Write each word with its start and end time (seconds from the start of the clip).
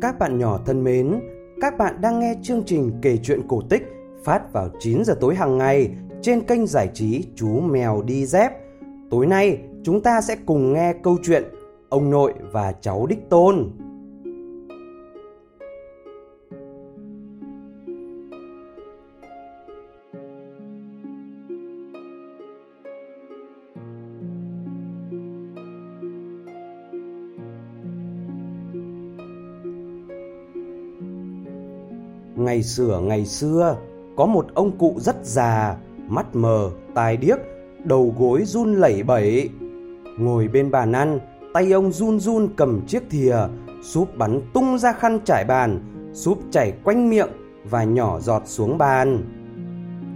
Các 0.00 0.18
bạn 0.18 0.38
nhỏ 0.38 0.58
thân 0.66 0.84
mến, 0.84 1.20
các 1.60 1.78
bạn 1.78 2.00
đang 2.00 2.20
nghe 2.20 2.34
chương 2.42 2.62
trình 2.66 2.92
kể 3.02 3.16
chuyện 3.22 3.40
cổ 3.48 3.62
tích 3.70 3.82
phát 4.24 4.52
vào 4.52 4.68
9 4.80 5.04
giờ 5.04 5.14
tối 5.20 5.34
hàng 5.34 5.58
ngày 5.58 5.90
trên 6.22 6.40
kênh 6.40 6.66
giải 6.66 6.90
trí 6.94 7.24
Chú 7.36 7.60
Mèo 7.60 8.02
Đi 8.02 8.26
Dép. 8.26 8.52
Tối 9.10 9.26
nay 9.26 9.58
chúng 9.84 10.02
ta 10.02 10.20
sẽ 10.20 10.36
cùng 10.46 10.72
nghe 10.72 10.94
câu 11.02 11.16
chuyện 11.22 11.44
Ông 11.88 12.10
Nội 12.10 12.34
và 12.52 12.72
Cháu 12.80 13.06
Đích 13.06 13.30
Tôn. 13.30 13.70
Ngày 32.38 32.62
xưa 32.62 33.00
ngày 33.00 33.26
xưa, 33.26 33.76
có 34.16 34.26
một 34.26 34.46
ông 34.54 34.78
cụ 34.78 34.94
rất 34.98 35.16
già, 35.22 35.76
mắt 36.08 36.26
mờ, 36.36 36.70
tai 36.94 37.16
điếc, 37.16 37.38
đầu 37.84 38.14
gối 38.18 38.42
run 38.44 38.74
lẩy 38.74 39.02
bẩy. 39.02 39.50
Ngồi 40.18 40.48
bên 40.48 40.70
bàn 40.70 40.92
ăn, 40.92 41.18
tay 41.54 41.72
ông 41.72 41.92
run 41.92 42.20
run 42.20 42.48
cầm 42.56 42.86
chiếc 42.86 43.02
thìa, 43.10 43.36
súp 43.82 44.16
bắn 44.18 44.40
tung 44.52 44.78
ra 44.78 44.92
khăn 44.92 45.18
trải 45.24 45.44
bàn, 45.44 45.80
súp 46.12 46.38
chảy 46.50 46.72
quanh 46.84 47.10
miệng 47.10 47.28
và 47.70 47.84
nhỏ 47.84 48.20
giọt 48.20 48.42
xuống 48.46 48.78
bàn. 48.78 49.22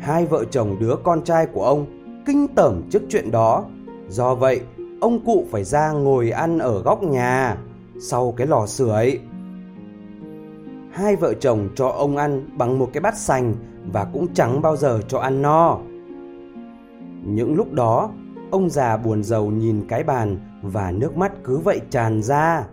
Hai 0.00 0.26
vợ 0.26 0.44
chồng 0.50 0.76
đứa 0.80 0.94
con 1.04 1.24
trai 1.24 1.46
của 1.46 1.64
ông 1.64 1.86
kinh 2.26 2.48
tởm 2.48 2.82
trước 2.90 3.02
chuyện 3.08 3.30
đó. 3.30 3.64
Do 4.08 4.34
vậy, 4.34 4.60
ông 5.00 5.24
cụ 5.24 5.46
phải 5.50 5.64
ra 5.64 5.92
ngồi 5.92 6.30
ăn 6.30 6.58
ở 6.58 6.82
góc 6.82 7.02
nhà, 7.02 7.56
sau 8.00 8.34
cái 8.36 8.46
lò 8.46 8.66
sưởi 8.66 9.20
hai 10.96 11.16
vợ 11.16 11.34
chồng 11.34 11.68
cho 11.74 11.88
ông 11.88 12.16
ăn 12.16 12.48
bằng 12.58 12.78
một 12.78 12.90
cái 12.92 13.00
bát 13.00 13.16
sành 13.16 13.54
và 13.92 14.04
cũng 14.12 14.26
chẳng 14.34 14.62
bao 14.62 14.76
giờ 14.76 15.00
cho 15.08 15.18
ăn 15.18 15.42
no. 15.42 15.78
Những 17.24 17.54
lúc 17.54 17.72
đó, 17.72 18.10
ông 18.50 18.70
già 18.70 18.96
buồn 18.96 19.22
rầu 19.22 19.50
nhìn 19.50 19.86
cái 19.88 20.04
bàn 20.04 20.38
và 20.62 20.90
nước 20.90 21.16
mắt 21.16 21.32
cứ 21.44 21.58
vậy 21.58 21.80
tràn 21.90 22.22
ra. 22.22 22.64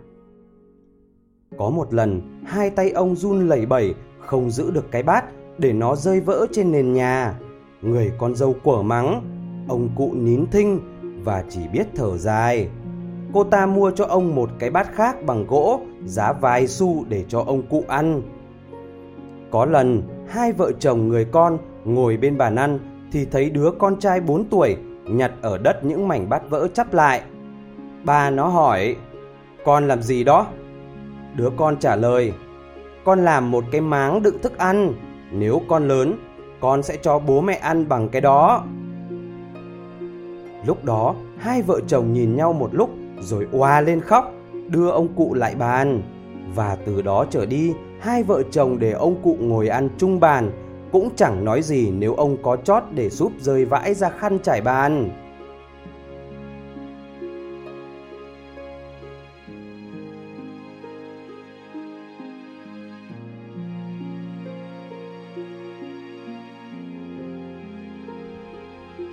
Có 1.57 1.69
một 1.69 1.93
lần, 1.93 2.21
hai 2.45 2.69
tay 2.69 2.91
ông 2.91 3.15
run 3.15 3.47
lẩy 3.47 3.65
bẩy 3.65 3.93
không 4.19 4.51
giữ 4.51 4.71
được 4.71 4.91
cái 4.91 5.03
bát 5.03 5.25
để 5.57 5.73
nó 5.73 5.95
rơi 5.95 6.21
vỡ 6.21 6.45
trên 6.51 6.71
nền 6.71 6.93
nhà. 6.93 7.39
Người 7.81 8.11
con 8.17 8.35
dâu 8.35 8.55
quở 8.63 8.81
mắng, 8.81 9.21
ông 9.67 9.89
cụ 9.95 10.13
nín 10.13 10.45
thinh 10.51 10.79
và 11.23 11.43
chỉ 11.49 11.67
biết 11.73 11.87
thở 11.95 12.17
dài 12.17 12.69
cô 13.33 13.43
ta 13.43 13.65
mua 13.65 13.91
cho 13.91 14.05
ông 14.05 14.35
một 14.35 14.49
cái 14.59 14.69
bát 14.69 14.95
khác 14.95 15.25
bằng 15.25 15.47
gỗ 15.47 15.81
giá 16.05 16.33
vài 16.33 16.67
xu 16.67 17.05
để 17.09 17.25
cho 17.27 17.43
ông 17.47 17.61
cụ 17.69 17.83
ăn. 17.87 18.21
Có 19.51 19.65
lần, 19.65 20.01
hai 20.27 20.51
vợ 20.51 20.71
chồng 20.79 21.07
người 21.07 21.25
con 21.25 21.57
ngồi 21.85 22.17
bên 22.17 22.37
bàn 22.37 22.55
ăn 22.55 22.79
thì 23.11 23.25
thấy 23.25 23.49
đứa 23.49 23.71
con 23.71 23.99
trai 23.99 24.21
4 24.21 24.45
tuổi 24.45 24.77
nhặt 25.05 25.31
ở 25.41 25.57
đất 25.57 25.83
những 25.83 26.07
mảnh 26.07 26.29
bát 26.29 26.49
vỡ 26.49 26.67
chắp 26.73 26.93
lại. 26.93 27.21
Bà 28.03 28.29
nó 28.29 28.47
hỏi, 28.47 28.95
con 29.65 29.87
làm 29.87 30.01
gì 30.01 30.23
đó? 30.23 30.47
Đứa 31.35 31.49
con 31.57 31.77
trả 31.79 31.95
lời, 31.95 32.33
con 33.05 33.19
làm 33.19 33.51
một 33.51 33.63
cái 33.71 33.81
máng 33.81 34.23
đựng 34.23 34.39
thức 34.41 34.57
ăn, 34.57 34.93
nếu 35.31 35.61
con 35.67 35.87
lớn, 35.87 36.13
con 36.59 36.83
sẽ 36.83 36.97
cho 37.01 37.19
bố 37.19 37.41
mẹ 37.41 37.55
ăn 37.55 37.89
bằng 37.89 38.09
cái 38.09 38.21
đó. 38.21 38.63
Lúc 40.65 40.85
đó, 40.85 41.15
hai 41.37 41.61
vợ 41.61 41.79
chồng 41.87 42.13
nhìn 42.13 42.35
nhau 42.35 42.53
một 42.53 42.69
lúc 42.75 42.89
rồi 43.19 43.47
oa 43.51 43.81
lên 43.81 44.01
khóc, 44.01 44.33
đưa 44.67 44.89
ông 44.89 45.07
cụ 45.15 45.33
lại 45.33 45.55
bàn. 45.55 46.01
Và 46.55 46.77
từ 46.85 47.01
đó 47.01 47.25
trở 47.29 47.45
đi, 47.45 47.73
hai 47.99 48.23
vợ 48.23 48.43
chồng 48.51 48.79
để 48.79 48.91
ông 48.91 49.15
cụ 49.23 49.37
ngồi 49.39 49.67
ăn 49.67 49.89
chung 49.97 50.19
bàn, 50.19 50.51
cũng 50.91 51.09
chẳng 51.15 51.45
nói 51.45 51.61
gì 51.61 51.91
nếu 51.91 52.13
ông 52.13 52.37
có 52.43 52.55
chót 52.55 52.83
để 52.93 53.09
giúp 53.09 53.31
rơi 53.39 53.65
vãi 53.65 53.93
ra 53.93 54.09
khăn 54.09 54.39
trải 54.43 54.61
bàn. 54.61 55.09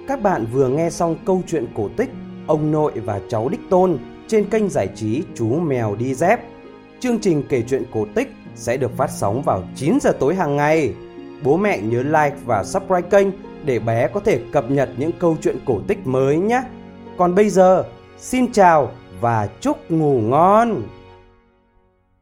Các 0.09 0.23
bạn 0.23 0.47
vừa 0.53 0.69
nghe 0.69 0.91
xong 0.91 1.17
câu 1.25 1.43
chuyện 1.47 1.67
cổ 1.75 1.89
tích 1.97 2.11
ông 2.47 2.71
nội 2.71 2.93
và 3.05 3.21
cháu 3.29 3.49
Đích 3.49 3.61
Tôn 3.71 3.99
trên 4.31 4.51
kênh 4.51 4.69
giải 4.69 4.89
trí 4.95 5.23
Chú 5.35 5.47
Mèo 5.47 5.97
Đi 5.97 6.15
Dép. 6.15 6.41
Chương 7.01 7.19
trình 7.19 7.43
kể 7.49 7.63
chuyện 7.69 7.83
cổ 7.93 8.07
tích 8.15 8.33
sẽ 8.55 8.77
được 8.77 8.97
phát 8.97 9.11
sóng 9.11 9.43
vào 9.43 9.63
9 9.77 9.99
giờ 10.01 10.13
tối 10.21 10.35
hàng 10.35 10.57
ngày. 10.57 10.95
Bố 11.43 11.57
mẹ 11.57 11.79
nhớ 11.79 12.03
like 12.03 12.37
và 12.45 12.65
subscribe 12.65 13.11
kênh 13.11 13.27
để 13.65 13.79
bé 13.79 14.09
có 14.09 14.21
thể 14.21 14.41
cập 14.53 14.71
nhật 14.71 14.89
những 14.97 15.11
câu 15.19 15.37
chuyện 15.43 15.57
cổ 15.67 15.81
tích 15.89 16.07
mới 16.07 16.37
nhé. 16.37 16.63
Còn 17.19 17.35
bây 17.35 17.49
giờ, 17.51 17.85
xin 18.19 18.53
chào 18.53 18.91
và 19.21 19.49
chúc 19.61 19.91
ngủ 19.91 20.21
ngon! 20.21 20.83